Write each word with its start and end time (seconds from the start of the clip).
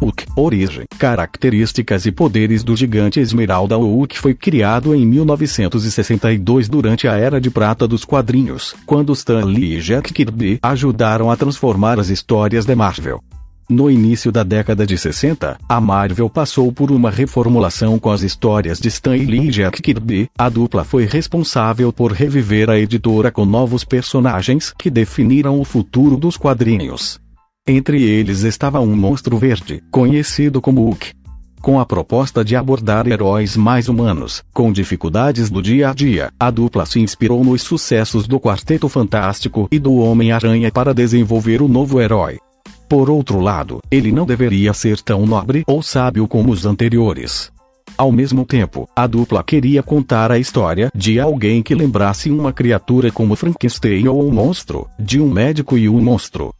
Hulk, 0.00 0.26
origem, 0.36 0.84
características 0.98 2.06
e 2.06 2.12
poderes 2.12 2.62
do 2.62 2.76
gigante 2.76 3.20
Esmeralda. 3.20 3.78
O 3.78 3.84
Hulk 3.84 4.18
foi 4.18 4.34
criado 4.34 4.94
em 4.94 5.06
1962 5.06 6.68
durante 6.68 7.08
a 7.08 7.16
Era 7.16 7.40
de 7.40 7.50
Prata 7.50 7.86
dos 7.86 8.04
quadrinhos, 8.04 8.74
quando 8.86 9.12
Stan 9.12 9.44
Lee 9.44 9.78
e 9.78 9.80
Jack 9.80 10.12
Kirby 10.12 10.58
ajudaram 10.62 11.30
a 11.30 11.36
transformar 11.36 11.98
as 11.98 12.08
histórias 12.08 12.64
da 12.64 12.74
Marvel. 12.76 13.22
No 13.68 13.90
início 13.90 14.30
da 14.30 14.42
década 14.42 14.86
de 14.86 14.98
60, 14.98 15.56
a 15.66 15.80
Marvel 15.80 16.28
passou 16.28 16.70
por 16.70 16.90
uma 16.90 17.10
reformulação 17.10 17.98
com 17.98 18.10
as 18.10 18.20
histórias 18.20 18.78
de 18.78 18.88
Stan 18.88 19.12
Lee 19.12 19.48
e 19.48 19.50
Jack 19.50 19.80
Kirby. 19.80 20.28
A 20.36 20.50
dupla 20.50 20.84
foi 20.84 21.06
responsável 21.06 21.90
por 21.90 22.12
reviver 22.12 22.68
a 22.68 22.78
editora 22.78 23.30
com 23.30 23.46
novos 23.46 23.82
personagens 23.82 24.70
que 24.78 24.90
definiram 24.90 25.58
o 25.58 25.64
futuro 25.64 26.18
dos 26.18 26.36
quadrinhos. 26.36 27.18
Entre 27.66 28.02
eles 28.02 28.42
estava 28.42 28.78
um 28.78 28.94
monstro 28.94 29.38
verde, 29.38 29.82
conhecido 29.90 30.60
como 30.60 30.82
Hulk. 30.82 31.14
Com 31.62 31.80
a 31.80 31.86
proposta 31.86 32.44
de 32.44 32.54
abordar 32.54 33.06
heróis 33.08 33.56
mais 33.56 33.88
humanos, 33.88 34.42
com 34.52 34.70
dificuldades 34.70 35.48
do 35.48 35.62
dia 35.62 35.88
a 35.88 35.94
dia, 35.94 36.30
a 36.38 36.50
dupla 36.50 36.84
se 36.84 37.00
inspirou 37.00 37.42
nos 37.42 37.62
sucessos 37.62 38.28
do 38.28 38.38
Quarteto 38.38 38.86
Fantástico 38.86 39.66
e 39.72 39.78
do 39.78 39.94
Homem-Aranha 39.94 40.70
para 40.70 40.92
desenvolver 40.92 41.62
o 41.62 41.68
novo 41.68 42.02
herói. 42.02 42.38
Por 42.86 43.08
outro 43.08 43.40
lado, 43.40 43.80
ele 43.90 44.12
não 44.12 44.26
deveria 44.26 44.74
ser 44.74 45.00
tão 45.00 45.24
nobre 45.24 45.64
ou 45.66 45.82
sábio 45.82 46.28
como 46.28 46.52
os 46.52 46.66
anteriores. 46.66 47.50
Ao 47.96 48.12
mesmo 48.12 48.44
tempo, 48.44 48.86
a 48.94 49.06
dupla 49.06 49.42
queria 49.42 49.82
contar 49.82 50.30
a 50.30 50.38
história 50.38 50.90
de 50.94 51.18
alguém 51.18 51.62
que 51.62 51.74
lembrasse 51.74 52.30
uma 52.30 52.52
criatura 52.52 53.10
como 53.10 53.34
Frankenstein 53.34 54.06
ou 54.06 54.22
um 54.22 54.30
monstro, 54.30 54.86
de 54.98 55.18
um 55.18 55.30
médico 55.30 55.78
e 55.78 55.88
um 55.88 56.02
monstro. 56.02 56.52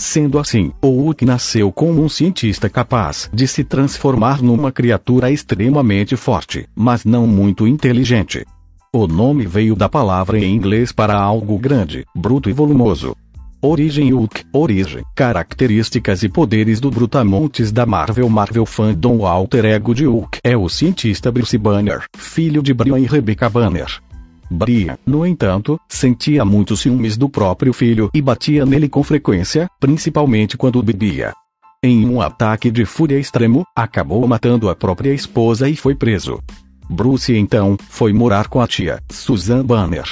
Sendo 0.00 0.38
assim, 0.38 0.72
o 0.80 0.88
Hulk 0.88 1.26
nasceu 1.26 1.70
como 1.70 2.02
um 2.02 2.08
cientista 2.08 2.70
capaz 2.70 3.28
de 3.34 3.46
se 3.46 3.62
transformar 3.62 4.40
numa 4.40 4.72
criatura 4.72 5.30
extremamente 5.30 6.16
forte, 6.16 6.66
mas 6.74 7.04
não 7.04 7.26
muito 7.26 7.66
inteligente. 7.66 8.46
O 8.94 9.06
nome 9.06 9.44
veio 9.44 9.76
da 9.76 9.90
palavra 9.90 10.38
em 10.38 10.54
inglês 10.54 10.90
para 10.90 11.20
algo 11.20 11.58
grande, 11.58 12.06
bruto 12.16 12.48
e 12.48 12.52
volumoso. 12.54 13.14
Origem 13.60 14.10
Hulk, 14.10 14.44
origem, 14.54 15.04
características 15.14 16.22
e 16.22 16.30
poderes 16.30 16.80
do 16.80 16.90
Brutamontes 16.90 17.70
da 17.70 17.84
Marvel 17.84 18.28
Marvel 18.30 18.64
Fandom 18.64 19.18
O 19.18 19.26
alter 19.26 19.66
ego 19.66 19.94
de 19.94 20.06
Hulk 20.06 20.38
é 20.42 20.56
o 20.56 20.66
cientista 20.70 21.30
Bruce 21.30 21.58
Banner, 21.58 22.04
filho 22.16 22.62
de 22.62 22.72
Brian 22.72 22.98
e 22.98 23.04
Rebecca 23.04 23.50
Banner. 23.50 24.00
Brian, 24.50 24.98
no 25.06 25.24
entanto, 25.24 25.78
sentia 25.88 26.44
muitos 26.44 26.80
ciúmes 26.80 27.16
do 27.16 27.28
próprio 27.28 27.72
filho 27.72 28.10
e 28.12 28.20
batia 28.20 28.66
nele 28.66 28.88
com 28.88 29.02
frequência, 29.02 29.68
principalmente 29.78 30.56
quando 30.56 30.82
bebia. 30.82 31.32
Em 31.82 32.04
um 32.06 32.20
ataque 32.20 32.70
de 32.70 32.84
fúria 32.84 33.18
extremo, 33.18 33.64
acabou 33.74 34.26
matando 34.26 34.68
a 34.68 34.74
própria 34.74 35.14
esposa 35.14 35.68
e 35.68 35.76
foi 35.76 35.94
preso. 35.94 36.42
Bruce 36.90 37.34
então 37.34 37.76
foi 37.88 38.12
morar 38.12 38.48
com 38.48 38.60
a 38.60 38.66
tia, 38.66 39.00
Susan 39.08 39.64
Banner. 39.64 40.04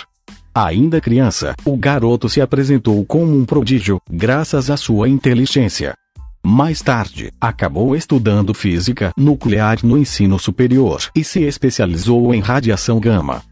Ainda 0.55 1.01
criança, 1.01 1.55
o 1.65 1.77
garoto 1.77 2.29
se 2.29 2.41
apresentou 2.41 3.05
como 3.05 3.37
um 3.37 3.45
prodígio, 3.45 4.01
graças 4.11 4.71
à 4.71 4.77
sua 4.77 5.09
inteligência. 5.09 5.95
Mais 6.43 6.81
tarde, 6.81 7.31
acabou 7.41 7.95
estudando 7.95 8.55
física 8.55 9.13
nuclear 9.17 9.85
no 9.85 9.99
ensino 9.99 10.39
superior 10.39 11.03
e 11.15 11.23
se 11.23 11.43
especializou 11.43 12.33
em 12.33 12.41
radiação 12.41 12.99
gama. 12.99 13.43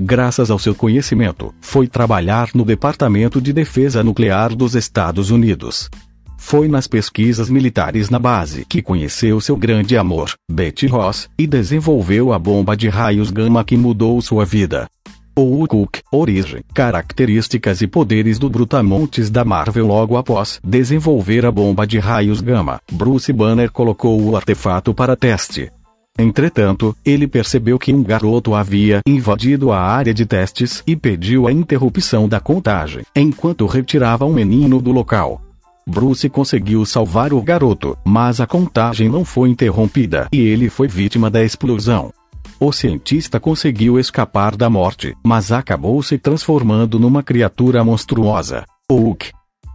Graças 0.00 0.50
ao 0.50 0.58
seu 0.58 0.74
conhecimento, 0.74 1.54
foi 1.58 1.88
trabalhar 1.88 2.50
no 2.54 2.66
Departamento 2.66 3.40
de 3.40 3.50
Defesa 3.50 4.04
Nuclear 4.04 4.54
dos 4.54 4.74
Estados 4.74 5.30
Unidos. 5.30 5.88
Foi 6.36 6.68
nas 6.68 6.86
pesquisas 6.86 7.48
militares 7.48 8.10
na 8.10 8.18
base 8.18 8.66
que 8.66 8.82
conheceu 8.82 9.40
seu 9.40 9.56
grande 9.56 9.96
amor, 9.96 10.34
Betty 10.50 10.86
Ross, 10.86 11.30
e 11.38 11.46
desenvolveu 11.46 12.30
a 12.34 12.38
bomba 12.38 12.76
de 12.76 12.90
raios 12.90 13.30
gama 13.30 13.64
que 13.64 13.74
mudou 13.74 14.20
sua 14.20 14.44
vida. 14.44 14.86
O 15.34 15.64
Hulk, 15.64 16.02
origem, 16.12 16.62
características 16.74 17.80
e 17.80 17.86
poderes 17.86 18.38
do 18.38 18.50
Brutamontes 18.50 19.30
da 19.30 19.46
Marvel 19.46 19.86
logo 19.86 20.18
após 20.18 20.60
desenvolver 20.62 21.46
a 21.46 21.50
bomba 21.50 21.86
de 21.86 21.98
raios 21.98 22.42
gama, 22.42 22.80
Bruce 22.92 23.32
Banner 23.32 23.72
colocou 23.72 24.22
o 24.22 24.36
artefato 24.36 24.92
para 24.92 25.16
teste. 25.16 25.70
Entretanto, 26.18 26.96
ele 27.04 27.28
percebeu 27.28 27.78
que 27.78 27.92
um 27.92 28.02
garoto 28.02 28.54
havia 28.54 29.00
invadido 29.06 29.70
a 29.70 29.80
área 29.80 30.14
de 30.14 30.24
testes 30.24 30.82
e 30.86 30.96
pediu 30.96 31.46
a 31.46 31.52
interrupção 31.52 32.28
da 32.28 32.40
contagem, 32.40 33.02
enquanto 33.14 33.66
retirava 33.66 34.24
um 34.24 34.32
menino 34.32 34.80
do 34.80 34.92
local. 34.92 35.42
Bruce 35.88 36.28
conseguiu 36.28 36.84
salvar 36.84 37.32
o 37.32 37.40
garoto, 37.40 37.96
mas 38.04 38.40
a 38.40 38.46
contagem 38.46 39.08
não 39.08 39.24
foi 39.24 39.50
interrompida 39.50 40.26
e 40.32 40.40
ele 40.40 40.68
foi 40.68 40.88
vítima 40.88 41.30
da 41.30 41.44
explosão. 41.44 42.12
O 42.58 42.72
cientista 42.72 43.38
conseguiu 43.38 43.98
escapar 43.98 44.56
da 44.56 44.70
morte, 44.70 45.14
mas 45.22 45.52
acabou 45.52 46.02
se 46.02 46.18
transformando 46.18 46.98
numa 46.98 47.22
criatura 47.22 47.84
monstruosa. 47.84 48.64
Hulk. 48.90 49.30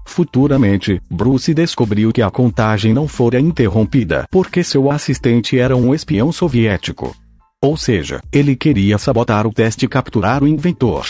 Futuramente, 0.06 1.01
Bruce 1.09 1.53
descobriu 1.53 2.12
que 2.12 2.22
a 2.22 2.29
contagem 2.29 2.94
não 2.94 3.07
fora 3.07 3.39
interrompida 3.39 4.25
porque 4.29 4.63
seu 4.63 4.91
assistente 4.91 5.57
era 5.57 5.75
um 5.75 5.94
espião 5.94 6.31
soviético. 6.31 7.16
Ou 7.63 7.78
seja, 7.78 8.22
ele 8.31 8.56
queria 8.56 8.97
sabotar 8.97 9.45
o 9.45 9.53
teste 9.53 9.85
e 9.85 9.88
capturar 9.88 10.44
o 10.44 10.47
inventor. 10.47 11.06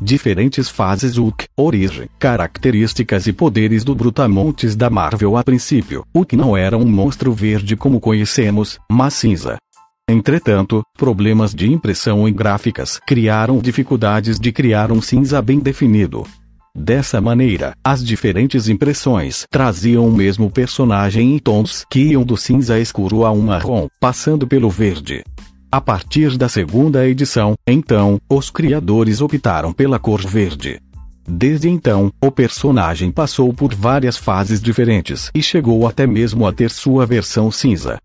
Diferentes 0.00 0.68
fases 0.68 1.16
Hulk, 1.16 1.46
origem, 1.56 2.08
características 2.18 3.28
e 3.28 3.32
poderes 3.32 3.84
do 3.84 3.94
Brutamontes 3.94 4.74
da 4.74 4.90
Marvel 4.90 5.36
a 5.36 5.44
princípio. 5.44 6.04
Hulk 6.14 6.36
não 6.36 6.56
era 6.56 6.76
um 6.76 6.84
monstro 6.84 7.32
verde 7.32 7.76
como 7.76 8.00
conhecemos, 8.00 8.78
mas 8.90 9.14
cinza. 9.14 9.56
Entretanto, 10.08 10.82
problemas 10.98 11.54
de 11.54 11.72
impressão 11.72 12.28
em 12.28 12.32
gráficas 12.34 13.00
criaram 13.06 13.58
dificuldades 13.58 14.38
de 14.38 14.52
criar 14.52 14.92
um 14.92 15.00
cinza 15.00 15.40
bem 15.40 15.60
definido. 15.60 16.26
Dessa 16.76 17.20
maneira, 17.20 17.76
as 17.84 18.04
diferentes 18.04 18.68
impressões 18.68 19.46
traziam 19.48 20.08
o 20.08 20.12
mesmo 20.12 20.50
personagem 20.50 21.34
em 21.34 21.38
tons 21.38 21.86
que 21.88 22.00
iam 22.00 22.24
do 22.24 22.36
cinza 22.36 22.80
escuro 22.80 23.24
a 23.24 23.30
um 23.30 23.42
marrom, 23.42 23.86
passando 24.00 24.44
pelo 24.44 24.68
verde. 24.68 25.22
A 25.70 25.80
partir 25.80 26.36
da 26.36 26.48
segunda 26.48 27.06
edição, 27.08 27.54
então, 27.64 28.20
os 28.28 28.50
criadores 28.50 29.20
optaram 29.20 29.72
pela 29.72 30.00
cor 30.00 30.20
verde. 30.20 30.80
Desde 31.26 31.68
então, 31.68 32.12
o 32.20 32.30
personagem 32.30 33.12
passou 33.12 33.54
por 33.54 33.72
várias 33.72 34.16
fases 34.16 34.60
diferentes 34.60 35.30
e 35.32 35.40
chegou 35.40 35.86
até 35.86 36.08
mesmo 36.08 36.44
a 36.44 36.52
ter 36.52 36.70
sua 36.70 37.06
versão 37.06 37.52
cinza. 37.52 37.98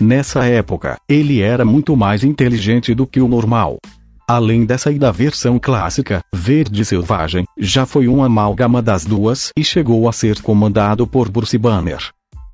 Nessa 0.00 0.44
época, 0.46 0.98
ele 1.06 1.40
era 1.40 1.64
muito 1.64 1.94
mais 1.94 2.24
inteligente 2.24 2.94
do 2.94 3.06
que 3.06 3.20
o 3.20 3.28
normal. 3.28 3.78
Além 4.26 4.64
dessa 4.64 4.90
e 4.90 4.98
da 4.98 5.10
versão 5.10 5.58
clássica, 5.58 6.22
Verde 6.32 6.82
Selvagem, 6.82 7.44
já 7.58 7.84
foi 7.84 8.08
uma 8.08 8.24
amálgama 8.24 8.80
das 8.80 9.04
duas 9.04 9.50
e 9.54 9.62
chegou 9.62 10.08
a 10.08 10.12
ser 10.12 10.40
comandado 10.40 11.06
por 11.06 11.28
Bruce 11.28 11.58
Banner. 11.58 11.98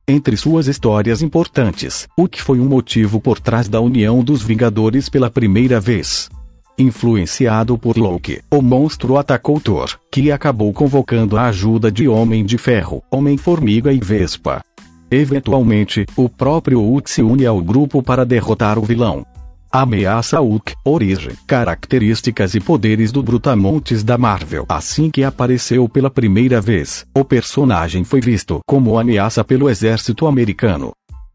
Entre 0.08 0.36
suas 0.36 0.66
histórias 0.66 1.22
importantes, 1.22 2.08
o 2.19 2.26
que 2.26 2.42
foi 2.42 2.58
um 2.58 2.64
motivo 2.69 3.20
por 3.20 3.38
trás 3.38 3.69
da 3.69 3.81
união 3.81 4.25
dos 4.25 4.42
Vingadores 4.42 5.08
pela 5.08 5.31
primeira 5.31 5.78
vez. 5.78 6.28
Influenciado 6.76 7.78
por 7.78 7.97
Loki, 7.97 8.42
o 8.50 8.60
monstro 8.60 9.16
atacou 9.16 9.60
Thor, 9.60 9.97
que 10.10 10.32
acabou 10.32 10.72
convocando 10.72 11.37
a 11.37 11.44
ajuda 11.44 11.92
de 11.92 12.08
Homem 12.08 12.44
de 12.44 12.58
Ferro, 12.58 13.00
Homem-Formiga 13.12 13.92
e 13.92 14.00
Vespa. 14.00 14.60
Eventualmente, 15.08 16.04
o 16.16 16.28
próprio 16.28 16.81
Hulk 16.81 17.08
se 17.08 17.22
une 17.22 17.47
ao 17.47 17.62
grupo 17.62 18.02
para 18.02 18.26
derrotar 18.26 18.76
o 18.76 18.82
vilão. 18.82 19.25
Ameaça 19.72 20.41
Hulk, 20.41 20.75
origem, 20.84 21.31
características 21.47 22.56
e 22.56 22.60
poderes 22.60 23.12
do 23.12 23.22
Brutamontes 23.22 24.03
da 24.03 24.19
Marvel. 24.19 24.66
Assim 24.69 25.08
que 25.08 25.22
apareceu 25.22 25.88
pela 25.88 26.10
primeira 26.10 26.61
vez, 26.61 27.06
o 27.14 27.25
personagem 27.25 28.02
foi 28.02 28.20
visto 28.20 28.58
como 28.67 28.99
ameaça 28.99 29.44
pelo 29.44 29.70
exército 29.70 30.26
americano. 30.26 30.90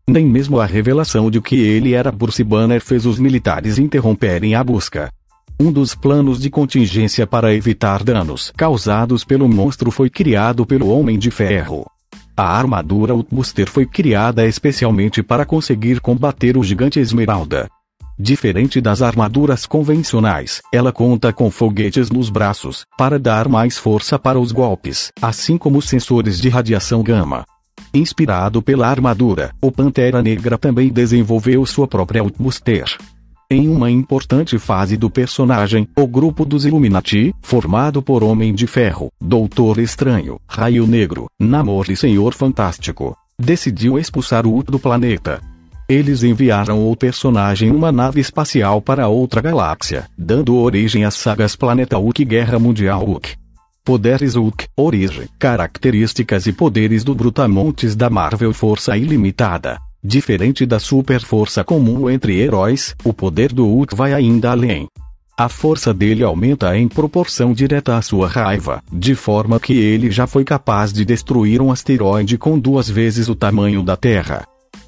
Nem 0.06 0.26
mesmo 0.26 0.60
a 0.60 0.66
revelação 0.66 1.32
de 1.32 1.40
que 1.40 1.56
ele 1.56 1.94
era 1.94 2.12
Bruce 2.12 2.44
Banner 2.44 2.82
fez 2.82 3.06
os 3.06 3.18
militares 3.20 3.80
interromperem 3.80 4.54
a 4.54 4.62
busca. 4.62 5.10
Um 5.58 5.72
dos 5.72 5.96
planos 5.96 6.42
de 6.42 6.50
contingência 6.50 7.26
para 7.26 7.54
evitar 7.54 8.04
danos 8.04 8.52
causados 8.58 9.24
pelo 9.24 9.48
monstro 9.48 9.92
foi 9.92 10.10
criado 10.10 10.66
pelo 10.66 10.90
Homem 10.90 11.18
de 11.18 11.32
Ferro. 11.32 11.86
A 12.36 12.58
armadura 12.58 13.14
Outbuster 13.14 13.72
foi 13.72 13.86
criada 13.86 14.46
especialmente 14.46 15.24
para 15.24 15.46
conseguir 15.46 16.02
combater 16.02 16.58
o 16.58 16.64
gigante 16.66 17.00
Esmeralda. 17.00 17.70
Diferente 18.18 18.80
das 18.80 19.02
armaduras 19.02 19.66
convencionais, 19.66 20.62
ela 20.72 20.94
conta 20.94 21.34
com 21.34 21.52
foguetes 21.52 22.10
nos 22.10 22.30
braços, 22.30 22.86
para 22.98 23.20
dar 23.20 23.50
mais 23.50 23.78
força 23.78 24.18
para 24.18 24.40
os 24.40 24.54
golpes, 24.54 25.12
assim 25.22 25.58
como 25.58 25.82
sensores 25.82 26.40
de 26.40 26.48
radiação 26.48 27.04
gama. 27.04 27.46
Inspirado 27.94 28.62
pela 28.62 28.88
armadura, 28.88 29.52
o 29.62 29.70
Pantera 29.70 30.22
Negra 30.22 30.58
também 30.58 30.90
desenvolveu 30.90 31.66
sua 31.66 31.88
própria 31.88 32.22
Outbuster. 32.22 32.98
Em 33.52 33.68
uma 33.70 33.92
importante 33.92 34.58
fase 34.58 34.96
do 34.96 35.10
personagem, 35.10 35.88
o 35.98 36.08
grupo 36.08 36.46
dos 36.46 36.66
Illuminati, 36.66 37.34
formado 37.42 38.02
por 38.02 38.24
Homem 38.24 38.54
de 38.54 38.66
Ferro, 38.66 39.10
Doutor 39.22 39.78
Estranho, 39.78 40.40
Raio 40.48 40.88
Negro, 40.88 41.28
Namor 41.40 41.92
e 41.92 41.98
Senhor 41.98 42.34
Fantástico, 42.34 43.16
decidiu 43.38 44.00
expulsar 44.00 44.48
o 44.48 44.52
Hulk 44.52 44.72
do 44.72 44.80
planeta. 44.80 45.42
Eles 45.88 46.24
enviaram 46.24 46.90
o 46.90 46.96
personagem 46.96 47.72
numa 47.72 47.92
nave 47.92 48.20
espacial 48.20 48.82
para 48.82 49.08
outra 49.08 49.40
galáxia, 49.40 50.08
dando 50.18 50.56
origem 50.56 51.06
às 51.06 51.14
sagas 51.14 51.56
Planeta 51.56 51.96
Hulk 51.98 52.24
e 52.24 52.26
Guerra 52.26 52.58
Mundial 52.58 53.06
Hulk. 53.06 53.36
Poderes 53.84 54.34
Hulk, 54.34 54.68
origem, 54.76 55.28
características 55.38 56.48
e 56.48 56.52
poderes 56.52 57.04
do 57.04 57.14
Brutamontes 57.14 57.96
da 57.96 58.10
Marvel 58.10 58.52
Força 58.52 58.98
Ilimitada. 58.98 59.78
Diferente 60.04 60.66
da 60.66 60.80
super 60.80 61.22
força 61.22 61.64
comum 61.64 62.10
entre 62.10 62.40
heróis, 62.40 62.96
o 63.04 63.14
poder 63.14 63.54
do 63.54 63.68
Hulk 63.68 63.96
vai 63.96 64.12
ainda 64.12 64.50
além. 64.52 64.88
A 65.38 65.48
força 65.48 65.94
dele 65.94 66.24
aumenta 66.24 66.76
em 66.76 66.88
proporção 66.88 67.54
direta 67.54 67.96
à 67.96 68.02
sua 68.02 68.28
raiva, 68.28 68.82
de 68.92 69.14
forma 69.14 69.60
que 69.60 69.74
ele 69.74 70.10
já 70.10 70.26
foi 70.26 70.44
capaz 70.44 70.92
de 70.92 71.06
destruir 71.06 71.62
um 71.62 71.72
asteroide 71.72 72.40
com 72.40 72.58
duas 72.58 72.90
vezes 72.90 73.30
o 73.30 73.36
tamanho 73.36 73.84
da 73.84 73.96
Terra. 73.96 74.48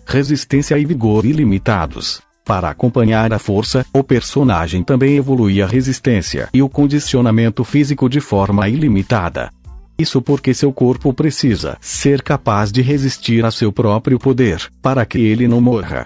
Resistência 0.09 0.79
e 0.79 0.85
vigor 0.85 1.25
ilimitados. 1.25 2.21
Para 2.45 2.69
acompanhar 2.69 3.33
a 3.33 3.37
força, 3.37 3.85
o 3.93 4.01
personagem 4.01 4.81
também 4.81 5.17
evolui 5.17 5.61
a 5.61 5.67
resistência 5.67 6.47
e 6.53 6.61
o 6.61 6.69
condicionamento 6.69 7.61
físico 7.65 8.07
de 8.07 8.21
forma 8.21 8.69
ilimitada. 8.69 9.49
Isso 9.99 10.21
porque 10.21 10.53
seu 10.53 10.71
corpo 10.71 11.13
precisa 11.13 11.77
ser 11.81 12.21
capaz 12.21 12.71
de 12.71 12.81
resistir 12.81 13.43
a 13.43 13.51
seu 13.51 13.69
próprio 13.69 14.17
poder, 14.17 14.65
para 14.81 15.05
que 15.05 15.17
ele 15.17 15.45
não 15.45 15.59
morra. 15.59 16.05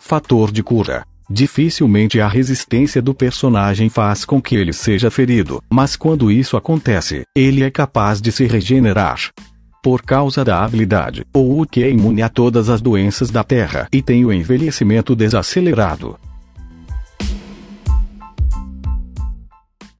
Fator 0.00 0.52
de 0.52 0.62
cura. 0.62 1.04
Dificilmente 1.28 2.20
a 2.20 2.28
resistência 2.28 3.02
do 3.02 3.12
personagem 3.12 3.88
faz 3.88 4.24
com 4.24 4.40
que 4.40 4.54
ele 4.54 4.72
seja 4.72 5.10
ferido, 5.10 5.60
mas 5.68 5.96
quando 5.96 6.30
isso 6.30 6.56
acontece, 6.56 7.24
ele 7.36 7.64
é 7.64 7.70
capaz 7.70 8.20
de 8.22 8.30
se 8.30 8.46
regenerar. 8.46 9.18
Por 9.82 10.02
causa 10.02 10.44
da 10.44 10.62
habilidade, 10.62 11.26
o 11.32 11.40
Hulk 11.40 11.82
é 11.82 11.88
imune 11.88 12.20
a 12.20 12.28
todas 12.28 12.68
as 12.68 12.82
doenças 12.82 13.30
da 13.30 13.42
Terra 13.42 13.88
e 13.90 14.02
tem 14.02 14.26
o 14.26 14.32
envelhecimento 14.32 15.16
desacelerado. 15.16 16.18